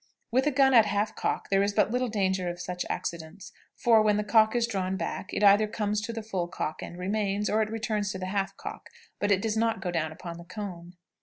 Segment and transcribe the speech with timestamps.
[0.31, 4.01] With a gun at half cock there is but little danger of such accidents; for,
[4.01, 7.51] when the cock is drawn back, it either comes to the full cock, and remains,
[7.51, 10.95] or it returns to the half cock, but does not go down upon the cone.